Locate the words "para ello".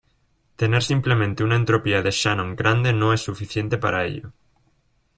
3.77-4.33